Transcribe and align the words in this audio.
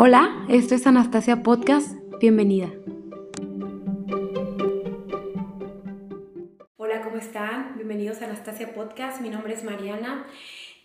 Hola, 0.00 0.46
esto 0.48 0.76
es 0.76 0.86
Anastasia 0.86 1.42
Podcast, 1.42 1.92
bienvenida. 2.20 2.72
Hola, 6.76 7.02
¿cómo 7.02 7.16
están? 7.16 7.72
Bienvenidos 7.74 8.22
a 8.22 8.26
Anastasia 8.26 8.74
Podcast, 8.74 9.20
mi 9.20 9.28
nombre 9.28 9.54
es 9.54 9.64
Mariana 9.64 10.24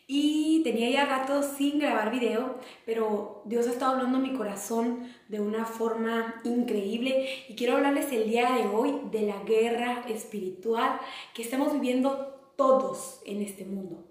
y 0.08 0.62
tenía 0.64 0.90
ya 0.90 1.06
rato 1.06 1.44
sin 1.44 1.78
grabar 1.78 2.10
video, 2.10 2.58
pero 2.88 3.44
Dios 3.46 3.68
ha 3.68 3.70
estado 3.70 3.92
hablando 3.92 4.18
mi 4.18 4.34
corazón 4.34 5.08
de 5.30 5.40
una 5.40 5.66
forma 5.66 6.42
increíble 6.44 7.28
y 7.50 7.54
quiero 7.54 7.76
hablarles 7.76 8.12
el 8.12 8.28
día 8.28 8.50
de 8.54 8.66
hoy 8.66 9.00
de 9.12 9.28
la 9.28 9.44
guerra 9.44 10.06
espiritual 10.10 11.00
que 11.36 11.44
estamos 11.44 11.72
viviendo 11.72 12.52
todos 12.56 13.22
en 13.28 13.44
este 13.44 13.64
mundo. 13.64 14.08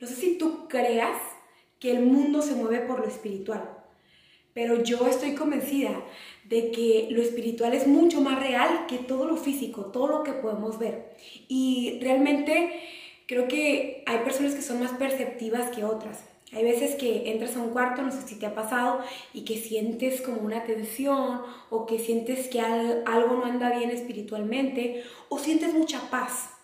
No 0.00 0.06
sé 0.06 0.14
si 0.14 0.38
tú 0.38 0.68
creas 0.68 1.18
que 1.78 1.90
el 1.94 2.06
mundo 2.06 2.40
se 2.40 2.54
mueve 2.54 2.80
por 2.80 3.00
lo 3.00 3.04
espiritual, 3.04 3.76
pero 4.56 4.82
yo 4.82 5.06
estoy 5.06 5.34
convencida 5.34 5.90
de 6.44 6.70
que 6.70 7.08
lo 7.10 7.20
espiritual 7.20 7.74
es 7.74 7.86
mucho 7.86 8.22
más 8.22 8.40
real 8.40 8.86
que 8.88 8.96
todo 8.96 9.26
lo 9.26 9.36
físico, 9.36 9.90
todo 9.92 10.06
lo 10.06 10.22
que 10.22 10.32
podemos 10.32 10.78
ver. 10.78 11.14
Y 11.46 11.98
realmente 12.00 12.80
creo 13.26 13.48
que 13.48 14.02
hay 14.06 14.18
personas 14.20 14.54
que 14.54 14.62
son 14.62 14.80
más 14.80 14.92
perceptivas 14.92 15.68
que 15.76 15.84
otras. 15.84 16.24
Hay 16.52 16.64
veces 16.64 16.94
que 16.94 17.30
entras 17.32 17.54
a 17.54 17.60
un 17.60 17.68
cuarto, 17.68 18.00
no 18.00 18.10
sé 18.10 18.22
si 18.22 18.38
te 18.38 18.46
ha 18.46 18.54
pasado, 18.54 19.00
y 19.34 19.44
que 19.44 19.58
sientes 19.58 20.22
como 20.22 20.40
una 20.40 20.64
tensión 20.64 21.42
o 21.68 21.84
que 21.84 21.98
sientes 21.98 22.48
que 22.48 22.62
algo 22.62 23.36
no 23.36 23.44
anda 23.44 23.76
bien 23.76 23.90
espiritualmente 23.90 25.02
o 25.28 25.38
sientes 25.38 25.74
mucha 25.74 26.08
paz. 26.08 26.55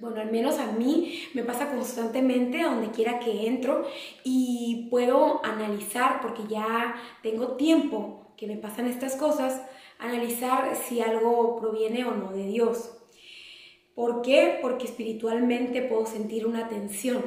Bueno, 0.00 0.18
al 0.22 0.32
menos 0.32 0.58
a 0.58 0.72
mí 0.72 1.28
me 1.34 1.42
pasa 1.42 1.70
constantemente 1.70 2.62
a 2.62 2.68
donde 2.68 2.90
quiera 2.90 3.18
que 3.18 3.46
entro 3.46 3.86
y 4.24 4.86
puedo 4.88 5.44
analizar, 5.44 6.22
porque 6.22 6.44
ya 6.48 6.94
tengo 7.22 7.56
tiempo 7.56 8.32
que 8.38 8.46
me 8.46 8.56
pasan 8.56 8.86
estas 8.86 9.16
cosas, 9.16 9.60
analizar 9.98 10.74
si 10.74 11.02
algo 11.02 11.60
proviene 11.60 12.06
o 12.06 12.12
no 12.12 12.32
de 12.32 12.46
Dios. 12.46 12.92
¿Por 13.94 14.22
qué? 14.22 14.58
Porque 14.62 14.86
espiritualmente 14.86 15.82
puedo 15.82 16.06
sentir 16.06 16.46
una 16.46 16.70
tensión. 16.70 17.22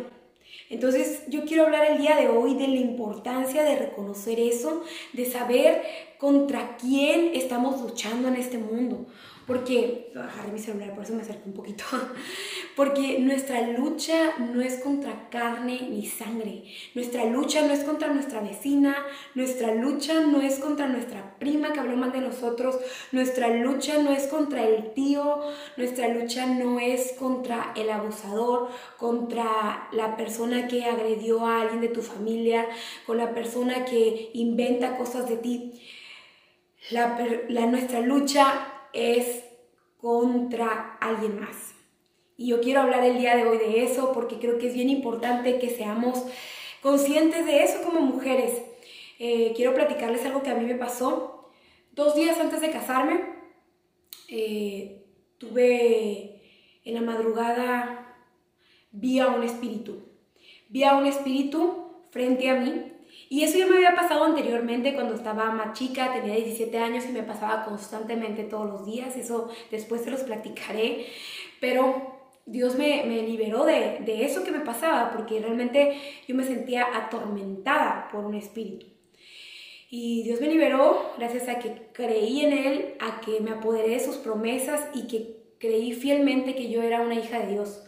Entonces 0.72 1.26
yo 1.28 1.46
quiero 1.46 1.66
hablar 1.66 1.92
el 1.92 2.00
día 2.00 2.16
de 2.16 2.28
hoy 2.28 2.56
de 2.56 2.68
la 2.68 2.78
importancia 2.78 3.62
de 3.62 3.76
reconocer 3.76 4.40
eso, 4.40 4.82
de 5.14 5.26
saber 5.26 5.84
contra 6.18 6.76
quién 6.78 7.36
estamos 7.36 7.82
luchando 7.82 8.30
en 8.30 8.36
este 8.36 8.58
mundo 8.58 9.06
porque, 9.46 10.12
voy 10.14 10.24
a 10.24 10.26
bajar 10.26 10.48
mi 10.52 10.60
celular, 10.60 10.94
por 10.94 11.04
eso 11.04 11.14
me 11.14 11.22
acerco 11.22 11.44
un 11.46 11.54
poquito, 11.54 11.84
porque 12.76 13.20
nuestra 13.20 13.62
lucha 13.62 14.36
no 14.40 14.62
es 14.62 14.78
contra 14.78 15.30
carne 15.30 15.88
ni 15.90 16.06
sangre, 16.06 16.64
nuestra 16.96 17.26
lucha 17.26 17.66
no 17.66 17.74
es 17.74 17.84
contra 17.84 18.08
nuestra 18.08 18.42
vecina, 18.42 18.96
nuestra 19.36 19.74
lucha 19.76 20.22
no 20.22 20.42
es 20.42 20.60
contra 20.60 20.88
nuestra 20.88 21.38
prima 21.40 21.74
que 21.74 21.80
habló 21.80 21.98
mal 21.98 22.12
de 22.12 22.22
nosotros, 22.22 22.78
nuestra 23.12 23.50
lucha 23.50 24.02
no 24.02 24.12
es 24.12 24.28
contra 24.28 24.64
el 24.64 24.94
tío, 24.94 25.42
nuestra 25.78 26.08
lucha 26.08 26.46
no 26.46 26.80
es 26.80 27.14
contra 27.14 27.74
el 27.76 27.90
abusador, 27.90 28.70
contra 28.98 29.90
la 29.92 30.16
persona 30.16 30.68
que 30.68 30.86
agredió 30.86 31.46
a 31.46 31.62
alguien 31.62 31.82
de 31.82 31.90
tu 31.90 32.02
familia, 32.02 32.66
con 33.06 33.18
la 33.18 33.34
persona 33.34 33.86
que 33.86 34.32
inventa 34.34 34.98
cosas 34.98 35.28
de 35.30 35.38
ti. 35.38 35.82
La, 36.92 37.66
nuestra 37.66 38.02
lucha 38.02 38.73
es 38.94 39.44
contra 40.00 40.98
alguien 41.02 41.40
más. 41.40 41.74
Y 42.38 42.48
yo 42.48 42.62
quiero 42.62 42.82
hablar 42.82 43.04
el 43.04 43.18
día 43.18 43.36
de 43.36 43.46
hoy 43.46 43.58
de 43.58 43.84
eso 43.84 44.12
porque 44.14 44.40
creo 44.40 44.58
que 44.58 44.68
es 44.68 44.74
bien 44.74 44.90
importante 44.90 45.60
que 45.60 45.70
seamos 45.70 46.26
conscientes 46.82 47.46
de 47.46 47.64
eso 47.64 47.84
como 47.84 48.02
mujeres. 48.02 48.62
Eh, 49.20 49.54
quiero 49.56 49.74
platicarles 49.74 50.26
algo 50.26 50.44
que 50.44 50.50
a 50.50 50.56
mí 50.56 50.66
me 50.66 50.76
pasó. 50.76 51.50
Dos 51.92 52.16
días 52.16 52.40
antes 52.40 52.62
de 52.62 52.72
casarme, 52.72 53.22
eh, 54.30 55.06
tuve 55.38 56.42
en 56.84 56.94
la 56.96 57.02
madrugada, 57.02 58.18
vi 58.92 59.20
a 59.20 59.28
un 59.28 59.44
espíritu. 59.44 60.00
Vi 60.70 60.84
a 60.84 60.96
un 60.96 61.06
espíritu 61.06 62.04
frente 62.10 62.50
a 62.50 62.56
mí 62.56 62.93
y 63.30 63.44
eso 63.44 63.58
ya 63.58 63.66
me 63.66 63.78
había 63.78 63.96
pasado 63.96 64.26
anteriormente 64.26 64.94
cuando 64.94 65.16
estaba 65.16 65.52
más 65.52 65.78
chica, 65.78 66.14
tenía 66.14 66.36
17 66.36 66.78
años 66.78 67.06
y 67.06 67.12
me 67.12 67.24
pasaba 67.24 67.66
constantemente 67.66 68.44
todos 68.44 68.68
los 68.68 68.86
días, 68.86 69.18
eso 69.18 69.50
después 69.72 70.02
se 70.02 70.12
los 70.12 70.22
platicaré, 70.22 71.08
pero 71.60 72.20
Dios 72.46 72.78
me, 72.78 73.04
me 73.06 73.24
liberó 73.24 73.66
de, 73.66 74.00
de 74.06 74.26
eso 74.26 74.44
que 74.44 74.52
me 74.52 74.60
pasaba 74.60 75.12
porque 75.12 75.40
realmente 75.40 75.98
yo 76.28 76.36
me 76.36 76.44
sentía 76.44 76.86
atormentada 76.96 78.10
por 78.12 78.26
un 78.26 78.36
espíritu. 78.36 78.88
Y 79.90 80.24
Dios 80.24 80.42
me 80.42 80.48
liberó 80.48 81.14
gracias 81.18 81.48
a 81.48 81.60
que 81.60 81.90
creí 81.94 82.42
en 82.42 82.54
Él, 82.54 82.96
a 83.00 83.22
que 83.22 83.40
me 83.42 83.52
apoderé 83.52 83.90
de 83.90 84.00
sus 84.00 84.18
promesas 84.18 84.90
y 84.94 85.08
que 85.08 85.38
creí 85.60 85.94
fielmente 85.94 86.56
que 86.56 86.70
yo 86.70 86.82
era 86.82 87.02
una 87.02 87.16
hija 87.16 87.40
de 87.40 87.54
Dios. 87.54 87.84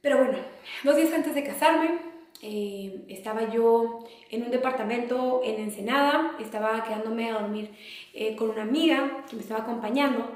Pero 0.00 0.18
bueno, 0.18 0.38
dos 0.84 0.96
días 0.96 1.12
antes 1.12 1.34
de 1.34 1.42
casarme, 1.42 2.09
eh, 2.42 3.04
estaba 3.08 3.52
yo 3.52 4.06
en 4.30 4.44
un 4.44 4.50
departamento 4.50 5.42
en 5.44 5.60
Ensenada, 5.60 6.36
estaba 6.40 6.82
quedándome 6.84 7.30
a 7.30 7.40
dormir 7.40 7.70
eh, 8.14 8.34
con 8.36 8.50
una 8.50 8.62
amiga 8.62 9.24
que 9.28 9.36
me 9.36 9.42
estaba 9.42 9.60
acompañando 9.60 10.26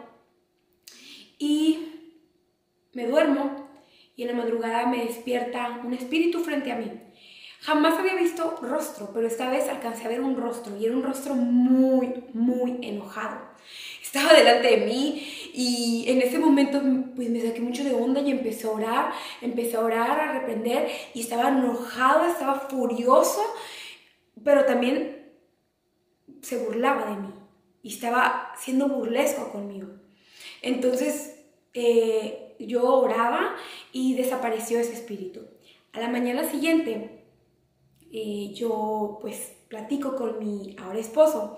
y 1.38 1.88
me 2.93 3.06
duermo 3.06 3.69
y 4.16 4.22
en 4.22 4.28
la 4.28 4.34
madrugada 4.34 4.87
me 4.87 5.04
despierta 5.04 5.81
un 5.82 5.94
espíritu 5.94 6.41
frente 6.41 6.72
a 6.72 6.76
mí. 6.76 6.93
Jamás 7.60 7.98
había 7.98 8.14
visto 8.14 8.59
rostro, 8.60 9.10
pero 9.14 9.26
esta 9.26 9.48
vez 9.48 9.69
alcancé 9.69 10.04
a 10.04 10.09
ver 10.09 10.20
un 10.20 10.37
rostro 10.37 10.76
y 10.76 10.84
era 10.84 10.94
un 10.94 11.03
rostro 11.03 11.34
muy, 11.34 12.25
muy 12.34 12.78
enojado. 12.82 13.41
Estaba 14.14 14.32
delante 14.32 14.69
de 14.69 14.86
mí 14.86 15.26
y 15.52 16.04
en 16.06 16.22
ese 16.22 16.38
momento 16.38 16.80
pues 17.16 17.28
me 17.30 17.41
saqué 17.41 17.60
mucho 17.60 17.82
de 17.82 17.94
onda 17.94 18.20
y 18.20 18.30
empecé 18.30 18.69
a 18.69 18.70
orar, 18.70 19.12
empecé 19.41 19.76
a 19.76 19.80
orar, 19.80 20.20
a 20.20 20.32
reprender 20.38 20.88
y 21.14 21.20
estaba 21.22 21.48
enojado, 21.48 22.25
estaba 22.25 22.60
furioso, 22.60 23.42
pero 24.44 24.66
también 24.66 25.32
se 26.42 26.58
burlaba 26.58 27.10
de 27.10 27.22
mí 27.22 27.34
y 27.82 27.88
estaba 27.92 28.52
siendo 28.56 28.88
burlesco 28.88 29.50
conmigo. 29.50 29.88
Entonces 30.62 31.41
eh, 31.72 32.54
yo 32.60 32.84
oraba 32.84 33.56
y 33.91 34.14
desapareció 34.14 34.78
ese 34.78 34.92
espíritu. 34.92 35.41
A 35.92 35.98
la 35.98 36.08
mañana 36.08 36.48
siguiente 36.48 37.23
eh, 38.16 38.54
yo 38.54 39.19
pues 39.20 39.56
platico 39.66 40.14
con 40.14 40.38
mi 40.38 40.76
ahora 40.78 41.00
esposo 41.00 41.56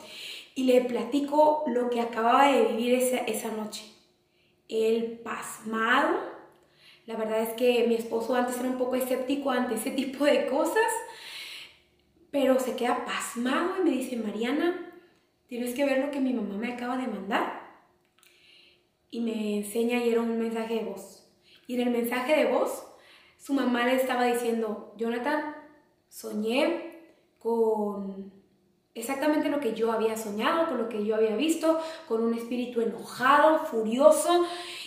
y 0.54 0.64
le 0.64 0.80
platico 0.80 1.64
lo 1.66 1.90
que 1.90 2.00
acababa 2.00 2.50
de 2.50 2.64
vivir 2.68 2.94
esa, 2.94 3.18
esa 3.18 3.50
noche. 3.52 3.84
Él 4.66 5.20
pasmado, 5.22 6.18
la 7.04 7.16
verdad 7.16 7.42
es 7.42 7.50
que 7.50 7.86
mi 7.86 7.94
esposo 7.94 8.34
antes 8.34 8.58
era 8.58 8.70
un 8.70 8.78
poco 8.78 8.94
escéptico 8.94 9.50
ante 9.50 9.74
ese 9.74 9.90
tipo 10.00 10.24
de 10.24 10.46
cosas, 10.46 10.90
pero 12.30 12.58
se 12.58 12.74
queda 12.74 13.04
pasmado 13.04 13.74
y 13.80 13.84
me 13.84 13.90
dice, 13.90 14.16
Mariana, 14.16 14.94
tienes 15.48 15.74
que 15.74 15.84
ver 15.84 16.06
lo 16.06 16.10
que 16.10 16.20
mi 16.20 16.32
mamá 16.32 16.56
me 16.56 16.72
acaba 16.72 16.96
de 16.96 17.06
mandar. 17.06 17.66
Y 19.10 19.20
me 19.20 19.58
enseña 19.58 20.02
y 20.02 20.08
era 20.08 20.22
un 20.22 20.38
mensaje 20.38 20.76
de 20.76 20.84
voz. 20.84 21.28
Y 21.66 21.74
en 21.74 21.82
el 21.82 21.90
mensaje 21.90 22.34
de 22.34 22.50
voz, 22.50 22.86
su 23.36 23.52
mamá 23.52 23.84
le 23.84 23.96
estaba 23.96 24.24
diciendo, 24.24 24.94
Jonathan, 24.96 25.45
soñé 26.16 26.94
con 27.38 28.32
exactamente 28.94 29.50
lo 29.50 29.60
que 29.60 29.74
yo 29.74 29.92
había 29.92 30.16
soñado, 30.16 30.66
con 30.66 30.78
lo 30.78 30.88
que 30.88 31.04
yo 31.04 31.14
había 31.14 31.36
visto, 31.36 31.78
con 32.08 32.24
un 32.24 32.32
espíritu 32.32 32.80
enojado, 32.80 33.66
furioso 33.66 34.46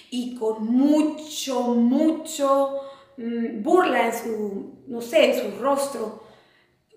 y 0.10 0.36
con 0.36 0.66
mucho, 0.66 1.62
mucho 1.76 2.82
mm, 3.18 3.62
burla 3.62 4.08
en 4.08 4.14
su, 4.14 4.74
no 4.88 5.02
sé, 5.02 5.32
en 5.32 5.40
su 5.40 5.60
rostro. 5.62 6.24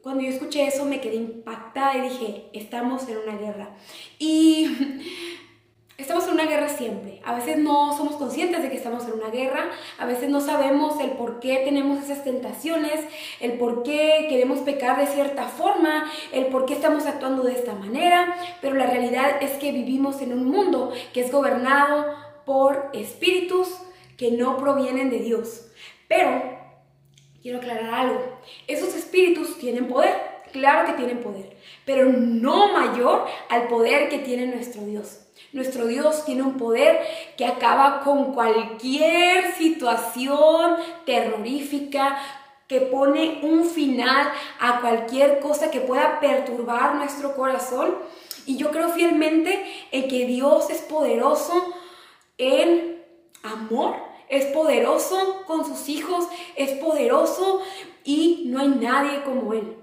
Cuando 0.02 0.22
yo 0.22 0.30
escuché 0.30 0.66
eso 0.66 0.86
me 0.86 1.02
quedé 1.02 1.16
impactada 1.16 1.98
y 1.98 2.08
dije, 2.08 2.50
estamos 2.54 3.06
en 3.08 3.18
una 3.18 3.36
guerra. 3.36 3.76
Y 4.18 4.66
Estamos 5.98 6.26
en 6.26 6.34
una 6.34 6.46
guerra 6.46 6.70
siempre. 6.70 7.20
A 7.22 7.34
veces 7.34 7.58
no 7.58 7.94
somos 7.96 8.16
conscientes 8.16 8.62
de 8.62 8.70
que 8.70 8.76
estamos 8.76 9.04
en 9.04 9.12
una 9.12 9.28
guerra, 9.28 9.70
a 9.98 10.06
veces 10.06 10.30
no 10.30 10.40
sabemos 10.40 10.98
el 11.00 11.10
por 11.10 11.38
qué 11.38 11.58
tenemos 11.64 12.02
esas 12.02 12.24
tentaciones, 12.24 12.98
el 13.40 13.52
por 13.52 13.82
qué 13.82 14.26
queremos 14.30 14.60
pecar 14.60 14.98
de 14.98 15.06
cierta 15.06 15.44
forma, 15.44 16.10
el 16.32 16.46
por 16.46 16.64
qué 16.64 16.72
estamos 16.74 17.04
actuando 17.06 17.42
de 17.42 17.52
esta 17.52 17.74
manera, 17.74 18.34
pero 18.62 18.74
la 18.74 18.86
realidad 18.86 19.42
es 19.42 19.52
que 19.52 19.70
vivimos 19.70 20.22
en 20.22 20.32
un 20.32 20.46
mundo 20.46 20.92
que 21.12 21.20
es 21.20 21.30
gobernado 21.30 22.06
por 22.46 22.90
espíritus 22.94 23.68
que 24.16 24.30
no 24.30 24.56
provienen 24.56 25.10
de 25.10 25.18
Dios. 25.18 25.68
Pero 26.08 26.42
quiero 27.42 27.58
aclarar 27.58 27.92
algo, 27.92 28.38
esos 28.66 28.94
espíritus 28.94 29.58
tienen 29.58 29.88
poder, 29.88 30.14
claro 30.52 30.86
que 30.86 30.94
tienen 30.94 31.20
poder, 31.20 31.54
pero 31.84 32.08
no 32.08 32.72
mayor 32.72 33.26
al 33.50 33.68
poder 33.68 34.08
que 34.08 34.20
tiene 34.20 34.46
nuestro 34.46 34.82
Dios. 34.86 35.21
Nuestro 35.52 35.86
Dios 35.86 36.24
tiene 36.24 36.42
un 36.42 36.56
poder 36.56 37.00
que 37.36 37.44
acaba 37.44 38.00
con 38.00 38.32
cualquier 38.32 39.54
situación 39.54 40.76
terrorífica, 41.04 42.18
que 42.68 42.80
pone 42.80 43.40
un 43.42 43.66
final 43.66 44.32
a 44.58 44.80
cualquier 44.80 45.40
cosa 45.40 45.70
que 45.70 45.80
pueda 45.80 46.20
perturbar 46.20 46.94
nuestro 46.94 47.36
corazón. 47.36 47.96
Y 48.46 48.56
yo 48.56 48.70
creo 48.70 48.88
fielmente 48.88 49.62
en 49.92 50.08
que 50.08 50.26
Dios 50.26 50.70
es 50.70 50.80
poderoso 50.80 51.52
en 52.38 53.04
amor, 53.42 53.96
es 54.28 54.46
poderoso 54.46 55.42
con 55.46 55.66
sus 55.66 55.88
hijos, 55.88 56.26
es 56.56 56.70
poderoso 56.78 57.60
y 58.04 58.44
no 58.46 58.60
hay 58.60 58.68
nadie 58.68 59.22
como 59.22 59.52
Él. 59.52 59.81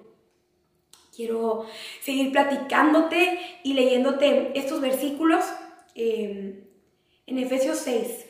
Quiero 1.20 1.66
seguir 2.00 2.32
platicándote 2.32 3.42
y 3.66 3.74
leyéndote 3.74 4.54
estos 4.56 4.80
versículos 4.80 5.44
eh, 5.94 6.64
en 7.28 7.38
Efesios 7.38 7.80
6. 7.80 8.26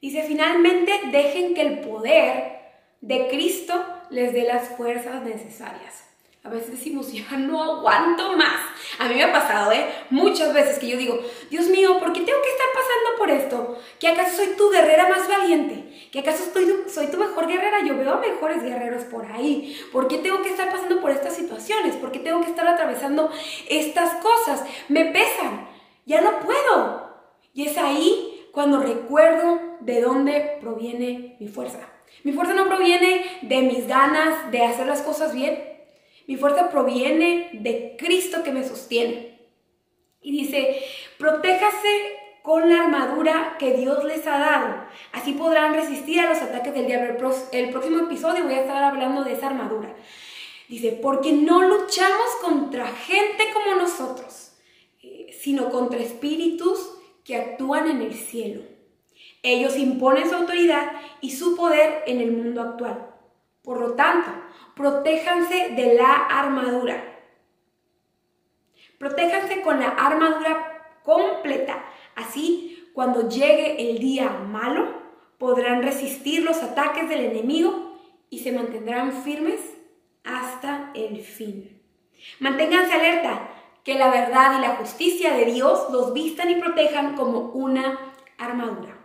Dice, 0.00 0.22
finalmente 0.22 0.92
dejen 1.10 1.52
que 1.54 1.62
el 1.62 1.80
poder 1.80 2.60
de 3.00 3.26
Cristo 3.26 3.74
les 4.10 4.32
dé 4.32 4.44
las 4.44 4.68
fuerzas 4.76 5.24
necesarias. 5.24 6.04
A 6.44 6.48
veces 6.48 6.70
decimos, 6.70 7.12
ya 7.12 7.36
no 7.36 7.60
aguanto 7.60 8.36
más. 8.36 8.60
A 9.00 9.08
mí 9.08 9.16
me 9.16 9.24
ha 9.24 9.32
pasado, 9.32 9.72
¿eh? 9.72 9.86
Muchas 10.10 10.54
veces 10.54 10.78
que 10.78 10.90
yo 10.90 10.96
digo, 10.96 11.20
Dios 11.50 11.66
mío, 11.66 11.98
¿por 11.98 12.12
qué 12.12 12.20
tengo 12.20 12.40
que 12.40 12.50
estar 12.50 12.68
pasando 12.72 13.18
por 13.18 13.30
esto? 13.32 13.82
¿Que 13.98 14.06
acaso 14.06 14.36
soy 14.36 14.54
tu 14.56 14.70
guerrera 14.70 15.08
más 15.08 15.26
valiente? 15.28 15.67
¿Que 16.12 16.20
acaso 16.20 16.44
estoy, 16.44 16.66
soy 16.88 17.08
tu 17.08 17.18
mejor 17.18 17.46
guerrera? 17.46 17.84
Yo 17.84 17.96
veo 17.96 18.14
a 18.14 18.20
mejores 18.20 18.62
guerreros 18.62 19.04
por 19.04 19.26
ahí. 19.26 19.76
¿Por 19.92 20.08
qué 20.08 20.18
tengo 20.18 20.42
que 20.42 20.50
estar 20.50 20.70
pasando 20.70 21.00
por 21.00 21.10
estas 21.10 21.36
situaciones? 21.36 21.96
¿Por 21.96 22.12
qué 22.12 22.18
tengo 22.18 22.40
que 22.40 22.50
estar 22.50 22.66
atravesando 22.66 23.30
estas 23.68 24.14
cosas? 24.22 24.64
Me 24.88 25.06
pesan. 25.06 25.68
Ya 26.06 26.20
no 26.22 26.40
puedo. 26.40 27.08
Y 27.52 27.66
es 27.66 27.76
ahí 27.76 28.48
cuando 28.52 28.80
recuerdo 28.80 29.60
de 29.80 30.00
dónde 30.00 30.58
proviene 30.60 31.36
mi 31.40 31.48
fuerza. 31.48 31.80
Mi 32.24 32.32
fuerza 32.32 32.54
no 32.54 32.66
proviene 32.66 33.24
de 33.42 33.62
mis 33.62 33.86
ganas 33.86 34.50
de 34.50 34.64
hacer 34.64 34.86
las 34.86 35.02
cosas 35.02 35.34
bien. 35.34 35.62
Mi 36.26 36.36
fuerza 36.36 36.70
proviene 36.70 37.50
de 37.52 37.96
Cristo 37.98 38.42
que 38.42 38.52
me 38.52 38.64
sostiene. 38.64 39.38
Y 40.20 40.32
dice, 40.32 40.82
protéjase 41.18 42.17
con 42.48 42.66
la 42.66 42.84
armadura 42.84 43.56
que 43.58 43.74
Dios 43.74 44.04
les 44.04 44.26
ha 44.26 44.38
dado. 44.38 44.74
Así 45.12 45.32
podrán 45.32 45.74
resistir 45.74 46.18
a 46.18 46.30
los 46.30 46.40
ataques 46.40 46.72
del 46.72 46.86
diablo. 46.86 47.30
El 47.52 47.68
próximo 47.68 48.04
episodio 48.04 48.44
voy 48.44 48.54
a 48.54 48.62
estar 48.62 48.82
hablando 48.82 49.22
de 49.22 49.34
esa 49.34 49.48
armadura. 49.48 49.94
Dice, 50.66 50.98
porque 51.02 51.30
no 51.30 51.60
luchamos 51.60 52.36
contra 52.40 52.86
gente 52.86 53.52
como 53.52 53.76
nosotros, 53.76 54.56
eh, 55.02 55.26
sino 55.38 55.68
contra 55.68 56.00
espíritus 56.00 56.90
que 57.22 57.36
actúan 57.36 57.86
en 57.90 58.00
el 58.00 58.14
cielo. 58.14 58.62
Ellos 59.42 59.76
imponen 59.76 60.30
su 60.30 60.36
autoridad 60.36 60.92
y 61.20 61.32
su 61.32 61.54
poder 61.54 62.04
en 62.06 62.22
el 62.22 62.32
mundo 62.32 62.62
actual. 62.62 63.10
Por 63.60 63.78
lo 63.78 63.92
tanto, 63.92 64.30
protéjanse 64.74 65.74
de 65.76 65.92
la 65.96 66.14
armadura. 66.14 67.26
Protéjanse 68.96 69.60
con 69.60 69.80
la 69.80 69.88
armadura 69.88 71.00
completa. 71.02 71.84
Así, 72.18 72.90
cuando 72.94 73.28
llegue 73.28 73.90
el 73.90 74.00
día 74.00 74.28
malo, 74.28 74.92
podrán 75.38 75.84
resistir 75.84 76.42
los 76.42 76.60
ataques 76.64 77.08
del 77.08 77.26
enemigo 77.26 77.96
y 78.28 78.40
se 78.40 78.50
mantendrán 78.50 79.22
firmes 79.22 79.60
hasta 80.24 80.90
el 80.94 81.22
fin. 81.22 81.80
Manténganse 82.40 82.92
alerta 82.92 83.50
que 83.84 83.94
la 83.94 84.10
verdad 84.10 84.58
y 84.58 84.62
la 84.62 84.74
justicia 84.76 85.32
de 85.32 85.44
Dios 85.44 85.90
los 85.92 86.12
vistan 86.12 86.50
y 86.50 86.56
protejan 86.56 87.14
como 87.14 87.52
una 87.52 88.12
armadura. 88.36 88.98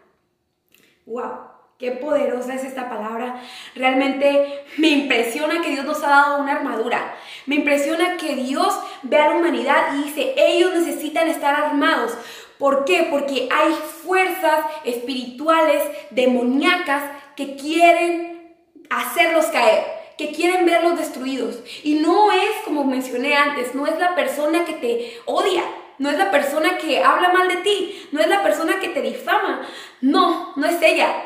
¡Wow! 1.06 1.54
Qué 1.78 1.92
poderosa 1.92 2.54
es 2.56 2.64
esta 2.64 2.90
palabra. 2.90 3.42
Realmente 3.76 4.64
me 4.78 4.88
impresiona 4.90 5.62
que 5.62 5.72
Dios 5.72 5.86
nos 5.86 6.04
ha 6.04 6.10
dado 6.10 6.42
una 6.42 6.54
armadura. 6.54 7.16
Me 7.46 7.56
impresiona 7.56 8.16
que 8.18 8.36
Dios 8.36 8.80
ve 9.02 9.18
a 9.18 9.30
la 9.30 9.36
humanidad 9.36 9.94
y 9.94 10.04
dice, 10.04 10.34
ellos 10.38 10.74
necesitan 10.74 11.28
estar 11.28 11.56
armados. 11.56 12.18
¿Por 12.64 12.86
qué? 12.86 13.10
Porque 13.12 13.50
hay 13.52 13.74
fuerzas 13.74 14.66
espirituales, 14.86 15.84
demoníacas, 16.12 17.04
que 17.36 17.58
quieren 17.58 18.56
hacerlos 18.90 19.48
caer, 19.48 19.84
que 20.18 20.32
quieren 20.32 20.66
verlos 20.66 20.98
destruidos. 20.98 21.60
Y 21.84 21.96
no 21.96 22.32
es, 22.32 22.52
como 22.64 22.86
mencioné 22.86 23.36
antes, 23.36 23.76
no 23.76 23.86
es 23.86 24.00
la 24.00 24.16
persona 24.16 24.64
que 24.64 24.76
te 24.76 25.20
odia, 25.26 25.62
no 25.98 26.10
es 26.10 26.18
la 26.18 26.32
persona 26.32 26.78
que 26.78 27.04
habla 27.04 27.34
mal 27.34 27.50
de 27.50 27.58
ti, 27.58 28.08
no 28.14 28.22
es 28.22 28.28
la 28.28 28.42
persona 28.42 28.80
que 28.80 28.88
te 28.88 29.02
difama, 29.02 29.68
no, 30.00 30.54
no 30.56 30.66
es 30.66 30.82
ella, 30.82 31.22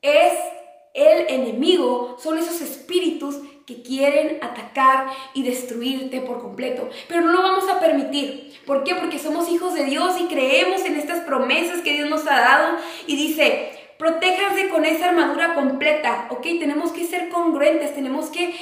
es 0.00 0.32
el 0.98 1.26
enemigo, 1.28 2.16
son 2.18 2.38
esos 2.38 2.60
espíritus 2.60 3.36
que 3.66 3.82
quieren 3.82 4.38
atacar 4.42 5.08
y 5.34 5.42
destruirte 5.42 6.20
por 6.22 6.40
completo. 6.40 6.88
Pero 7.06 7.20
no 7.20 7.32
lo 7.32 7.42
vamos 7.42 7.68
a 7.68 7.80
permitir. 7.80 8.58
¿Por 8.66 8.82
qué? 8.82 8.94
Porque 8.94 9.18
somos 9.18 9.48
hijos 9.50 9.74
de 9.74 9.84
Dios 9.84 10.18
y 10.18 10.26
creemos 10.26 10.84
en 10.84 10.96
estas 10.96 11.20
promesas 11.20 11.82
que 11.82 11.92
Dios 11.92 12.08
nos 12.08 12.26
ha 12.26 12.40
dado. 12.40 12.78
Y 13.06 13.16
dice, 13.16 13.70
protéjanse 13.98 14.70
con 14.70 14.84
esa 14.84 15.10
armadura 15.10 15.54
completa, 15.54 16.28
¿ok? 16.30 16.42
Tenemos 16.42 16.92
que 16.92 17.04
ser 17.04 17.28
congruentes, 17.28 17.94
tenemos 17.94 18.30
que 18.30 18.54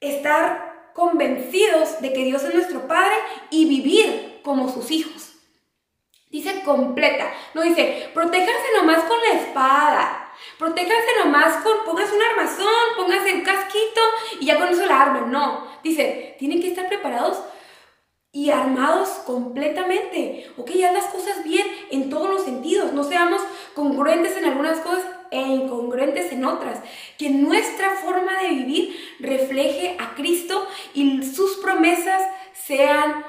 estar 0.00 0.90
convencidos 0.94 2.00
de 2.02 2.12
que 2.12 2.24
Dios 2.24 2.42
es 2.44 2.54
nuestro 2.54 2.86
Padre 2.86 3.14
y 3.50 3.66
vivir 3.66 4.40
como 4.42 4.68
sus 4.68 4.90
hijos. 4.90 5.32
Dice 6.28 6.62
completa, 6.64 7.30
no 7.54 7.62
dice, 7.62 8.10
protéjanse 8.14 8.68
nomás 8.76 9.04
con 9.04 9.18
la 9.20 9.40
espada, 9.40 10.21
Protéjanse 10.58 11.24
nomás 11.24 11.62
con, 11.62 11.84
póngase 11.84 12.14
un 12.14 12.22
armazón, 12.22 12.96
póngase 12.96 13.34
un 13.34 13.42
casquito 13.42 14.00
y 14.40 14.46
ya 14.46 14.58
con 14.58 14.68
eso 14.68 14.86
la 14.86 15.02
arman. 15.02 15.30
No, 15.30 15.66
dice, 15.82 16.36
tienen 16.38 16.60
que 16.60 16.68
estar 16.68 16.88
preparados 16.88 17.42
y 18.32 18.50
armados 18.50 19.08
completamente. 19.26 20.50
Ok, 20.56 20.70
ya 20.70 20.92
las 20.92 21.06
cosas 21.06 21.44
bien 21.44 21.66
en 21.90 22.08
todos 22.08 22.30
los 22.30 22.44
sentidos. 22.44 22.92
No 22.92 23.04
seamos 23.04 23.42
congruentes 23.74 24.36
en 24.36 24.46
algunas 24.46 24.80
cosas 24.80 25.04
e 25.30 25.40
incongruentes 25.40 26.32
en 26.32 26.44
otras. 26.44 26.80
Que 27.18 27.28
nuestra 27.28 27.90
forma 27.96 28.40
de 28.42 28.48
vivir 28.48 29.16
refleje 29.20 29.96
a 29.98 30.14
Cristo 30.14 30.66
y 30.94 31.22
sus 31.22 31.56
promesas 31.58 32.22
sean 32.54 33.24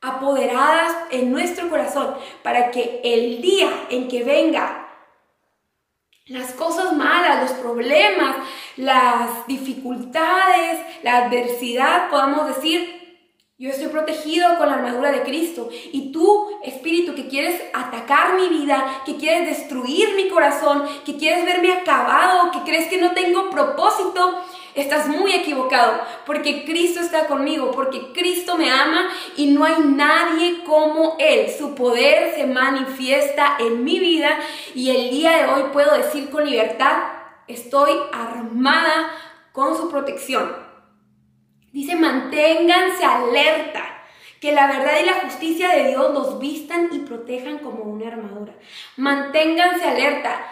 apoderadas 0.00 0.92
en 1.12 1.30
nuestro 1.30 1.70
corazón 1.70 2.16
para 2.42 2.72
que 2.72 3.00
el 3.04 3.40
día 3.40 3.70
en 3.90 4.08
que 4.08 4.24
venga 4.24 4.91
las 6.26 6.52
cosas 6.52 6.92
malas, 6.94 7.50
los 7.50 7.58
problemas, 7.58 8.36
las 8.76 9.46
dificultades, 9.46 10.80
la 11.02 11.24
adversidad, 11.24 12.10
podamos 12.10 12.54
decir, 12.54 13.02
yo 13.58 13.70
estoy 13.70 13.88
protegido 13.88 14.58
con 14.58 14.68
la 14.68 14.74
armadura 14.74 15.12
de 15.12 15.22
Cristo. 15.22 15.68
Y 15.92 16.10
tú, 16.10 16.48
espíritu, 16.64 17.14
que 17.14 17.28
quieres 17.28 17.62
atacar 17.72 18.34
mi 18.34 18.48
vida, 18.48 19.02
que 19.06 19.16
quieres 19.16 19.46
destruir 19.46 20.16
mi 20.16 20.28
corazón, 20.28 20.84
que 21.04 21.16
quieres 21.16 21.44
verme 21.44 21.72
acabado, 21.72 22.50
que 22.50 22.62
crees 22.62 22.88
que 22.88 22.98
no 22.98 23.12
tengo 23.12 23.50
propósito, 23.50 24.44
estás 24.74 25.08
muy 25.08 25.32
equivocado. 25.32 26.00
Porque 26.26 26.64
Cristo 26.64 27.00
está 27.00 27.26
conmigo, 27.26 27.70
porque 27.70 28.12
Cristo 28.12 28.56
me 28.56 28.70
ama 28.70 29.08
y 29.36 29.46
no 29.46 29.64
hay 29.64 29.80
nadie 29.80 30.64
como 30.64 31.16
Él. 31.18 31.50
Su 31.50 31.74
poder 31.74 32.34
se 32.34 32.46
manifiesta 32.46 33.56
en 33.58 33.84
mi 33.84 33.98
vida 33.98 34.38
y 34.74 34.90
el 34.90 35.10
día 35.10 35.36
de 35.36 35.46
hoy 35.46 35.70
puedo 35.72 35.96
decir 35.96 36.30
con 36.30 36.48
libertad, 36.48 36.98
estoy 37.48 37.90
armada 38.12 39.10
con 39.52 39.76
su 39.76 39.90
protección. 39.90 40.72
Dice, 41.72 41.96
manténganse 41.96 43.04
alerta, 43.04 43.82
que 44.40 44.52
la 44.52 44.66
verdad 44.66 44.92
y 45.00 45.06
la 45.06 45.20
justicia 45.20 45.70
de 45.70 45.88
Dios 45.88 46.12
los 46.12 46.38
vistan 46.38 46.90
y 46.92 46.98
protejan 47.00 47.58
como 47.58 47.84
una 47.84 48.08
armadura. 48.08 48.54
Manténganse 48.96 49.88
alerta. 49.88 50.46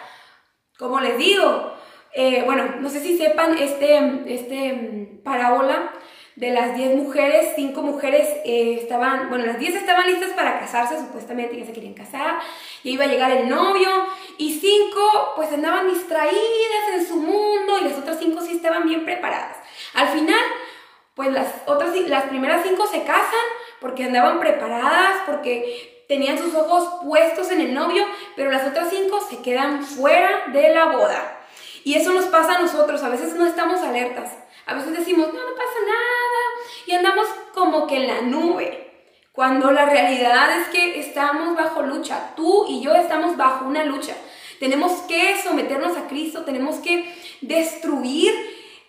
Como 0.79 0.99
les 0.99 1.17
digo, 1.17 1.75
eh, 2.13 2.43
bueno, 2.45 2.75
no 2.79 2.89
sé 2.89 2.99
si 2.99 3.17
sepan 3.17 3.57
este, 3.57 3.97
este 4.27 4.73
mm, 4.73 5.23
parábola 5.23 5.93
de 6.35 6.51
las 6.51 6.75
10 6.75 6.95
mujeres, 6.95 7.53
5 7.55 7.81
mujeres 7.81 8.27
eh, 8.45 8.79
estaban, 8.81 9.29
bueno, 9.29 9.45
las 9.45 9.59
10 9.59 9.75
estaban 9.75 10.07
listas 10.07 10.31
para 10.31 10.59
casarse, 10.59 10.97
supuestamente 10.97 11.57
ya 11.57 11.65
se 11.65 11.73
querían 11.73 11.93
casar, 11.93 12.39
y 12.83 12.91
iba 12.91 13.03
a 13.03 13.07
llegar 13.07 13.31
el 13.31 13.49
novio, 13.49 13.89
y 14.37 14.53
5 14.53 15.33
pues 15.35 15.51
andaban 15.51 15.89
distraídas 15.89 16.93
en 16.93 17.05
su 17.05 17.17
mundo, 17.17 17.79
y 17.79 17.89
las 17.89 17.97
otras 17.97 18.17
5 18.19 18.41
sí 18.41 18.53
estaban 18.53 18.87
bien 18.87 19.05
preparadas. 19.05 19.57
Al 19.93 20.07
final, 20.07 20.39
pues 21.15 21.31
las 21.31 21.53
otras, 21.65 21.95
las 22.07 22.23
primeras 22.25 22.63
cinco 22.65 22.87
se 22.87 23.03
casan 23.03 23.45
porque 23.79 24.05
andaban 24.05 24.39
preparadas, 24.39 25.21
porque 25.25 26.05
tenían 26.07 26.37
sus 26.37 26.53
ojos 26.55 27.03
puestos 27.03 27.51
en 27.51 27.61
el 27.61 27.73
novio, 27.73 28.05
pero 28.35 28.51
las 28.51 28.67
otras 28.67 28.89
cinco 28.89 29.19
se 29.29 29.41
quedan 29.41 29.83
fuera 29.83 30.47
de 30.51 30.73
la 30.73 30.85
boda. 30.85 31.40
Y 31.83 31.95
eso 31.95 32.13
nos 32.13 32.25
pasa 32.25 32.55
a 32.55 32.61
nosotros, 32.61 33.01
a 33.03 33.09
veces 33.09 33.35
no 33.35 33.45
estamos 33.45 33.81
alertas, 33.81 34.31
a 34.65 34.75
veces 34.75 34.97
decimos, 34.97 35.27
no, 35.27 35.33
no 35.33 35.55
pasa 35.55 35.79
nada, 35.85 36.41
y 36.85 36.91
andamos 36.91 37.27
como 37.53 37.87
que 37.87 37.97
en 37.97 38.07
la 38.07 38.21
nube, 38.21 38.91
cuando 39.31 39.71
la 39.71 39.85
realidad 39.85 40.59
es 40.59 40.67
que 40.67 40.99
estamos 40.99 41.55
bajo 41.55 41.81
lucha, 41.81 42.33
tú 42.35 42.65
y 42.67 42.81
yo 42.81 42.93
estamos 42.93 43.37
bajo 43.37 43.65
una 43.65 43.85
lucha. 43.85 44.15
Tenemos 44.59 44.91
que 45.07 45.41
someternos 45.41 45.97
a 45.97 46.07
Cristo, 46.07 46.43
tenemos 46.43 46.75
que 46.77 47.15
destruir 47.41 48.31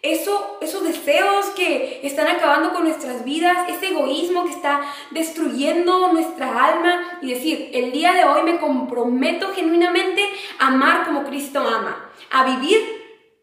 eso, 0.03 0.59
esos 0.61 0.83
deseos 0.83 1.47
que 1.51 2.01
están 2.03 2.27
acabando 2.27 2.73
con 2.73 2.83
nuestras 2.83 3.25
vidas, 3.25 3.69
ese 3.69 3.91
egoísmo 3.91 4.45
que 4.45 4.51
está 4.51 4.83
destruyendo 5.13 6.13
nuestra 6.13 6.65
alma 6.67 7.19
y 7.23 7.33
decir, 7.33 7.71
el 7.73 7.93
día 7.93 8.13
de 8.13 8.25
hoy 8.25 8.43
me 8.43 8.59
comprometo 8.59 9.53
genuinamente 9.55 10.29
a 10.59 10.67
amar 10.67 11.07
como 11.07 11.23
Cristo 11.23 11.61
ama, 11.61 12.11
a 12.31 12.45
vivir 12.45 12.81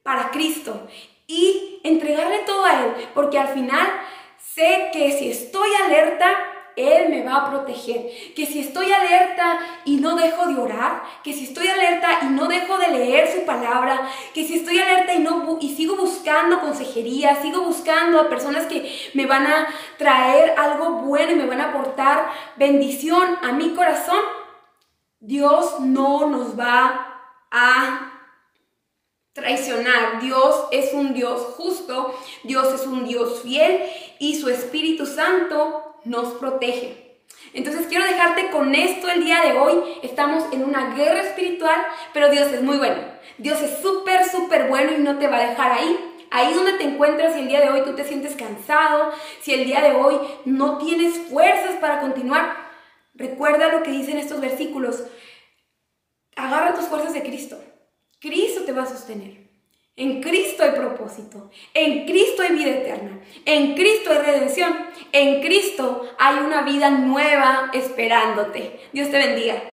para 0.03 0.31
Cristo 0.31 0.85
y 1.27 1.79
entregarle 1.85 2.39
todo 2.39 2.65
a 2.65 2.83
Él, 2.83 3.07
porque 3.13 3.39
al 3.39 3.49
final 3.49 3.87
sé 4.37 4.89
que 4.91 5.17
si 5.17 5.29
estoy 5.29 5.69
alerta, 5.85 6.27
él 6.79 7.09
me 7.09 7.23
va 7.23 7.35
a 7.35 7.49
proteger. 7.49 8.09
Que 8.35 8.45
si 8.45 8.59
estoy 8.59 8.91
alerta 8.91 9.59
y 9.85 9.97
no 9.97 10.15
dejo 10.15 10.47
de 10.47 10.55
orar, 10.55 11.03
que 11.23 11.33
si 11.33 11.45
estoy 11.45 11.67
alerta 11.67 12.19
y 12.23 12.25
no 12.27 12.47
dejo 12.47 12.77
de 12.77 12.89
leer 12.89 13.31
su 13.31 13.45
palabra, 13.45 14.09
que 14.33 14.45
si 14.45 14.55
estoy 14.55 14.79
alerta 14.79 15.13
y, 15.13 15.19
no, 15.19 15.57
y 15.59 15.75
sigo 15.75 15.95
buscando 15.95 16.59
consejería, 16.59 17.41
sigo 17.41 17.61
buscando 17.61 18.19
a 18.19 18.29
personas 18.29 18.65
que 18.65 18.91
me 19.13 19.25
van 19.25 19.45
a 19.47 19.67
traer 19.97 20.55
algo 20.57 20.91
bueno 21.03 21.31
y 21.33 21.35
me 21.35 21.45
van 21.45 21.61
a 21.61 21.69
aportar 21.69 22.29
bendición 22.57 23.37
a 23.41 23.51
mi 23.51 23.71
corazón, 23.71 24.19
Dios 25.19 25.79
no 25.79 26.27
nos 26.27 26.57
va 26.57 27.07
a 27.51 28.13
traicionar. 29.33 30.21
Dios 30.21 30.67
es 30.71 30.93
un 30.93 31.13
Dios 31.13 31.41
justo, 31.57 32.13
Dios 32.43 32.73
es 32.73 32.85
un 32.85 33.05
Dios 33.05 33.41
fiel 33.41 33.83
y 34.19 34.39
su 34.39 34.49
Espíritu 34.49 35.05
Santo 35.05 35.88
nos 36.05 36.33
protege. 36.33 37.09
Entonces 37.53 37.87
quiero 37.87 38.05
dejarte 38.05 38.49
con 38.51 38.75
esto 38.75 39.09
el 39.09 39.23
día 39.23 39.41
de 39.41 39.57
hoy. 39.57 39.81
Estamos 40.03 40.45
en 40.51 40.63
una 40.63 40.95
guerra 40.95 41.21
espiritual, 41.21 41.79
pero 42.13 42.29
Dios 42.29 42.51
es 42.51 42.61
muy 42.61 42.77
bueno. 42.77 42.97
Dios 43.37 43.61
es 43.61 43.81
súper, 43.81 44.25
súper 44.29 44.67
bueno 44.67 44.91
y 44.91 44.99
no 44.99 45.17
te 45.17 45.27
va 45.27 45.37
a 45.37 45.49
dejar 45.49 45.71
ahí. 45.71 45.97
Ahí 46.31 46.53
donde 46.53 46.73
te 46.73 46.83
encuentras, 46.83 47.33
si 47.33 47.39
el 47.39 47.47
día 47.47 47.61
de 47.61 47.69
hoy 47.69 47.81
tú 47.83 47.95
te 47.95 48.03
sientes 48.03 48.35
cansado, 48.35 49.11
si 49.41 49.53
el 49.53 49.65
día 49.65 49.81
de 49.81 49.93
hoy 49.93 50.19
no 50.45 50.77
tienes 50.77 51.17
fuerzas 51.29 51.77
para 51.81 52.01
continuar, 52.01 52.55
recuerda 53.15 53.69
lo 53.69 53.81
que 53.81 53.91
dicen 53.91 54.17
estos 54.17 54.39
versículos. 54.39 55.03
Agarra 56.35 56.75
tus 56.75 56.85
fuerzas 56.85 57.13
de 57.13 57.23
Cristo. 57.23 57.57
Cristo 58.19 58.63
te 58.63 58.73
va 58.73 58.83
a 58.83 58.85
sostener. 58.85 59.48
En 59.99 60.21
Cristo 60.21 60.63
hay 60.63 60.71
propósito, 60.71 61.51
en 61.73 62.05
Cristo 62.05 62.41
hay 62.41 62.53
vida 62.55 62.69
eterna, 62.69 63.19
en 63.43 63.75
Cristo 63.75 64.11
hay 64.11 64.19
redención, 64.19 64.73
en 65.11 65.41
Cristo 65.41 66.09
hay 66.17 66.37
una 66.37 66.61
vida 66.61 66.89
nueva 66.89 67.69
esperándote. 67.73 68.79
Dios 68.93 69.11
te 69.11 69.17
bendiga. 69.17 69.61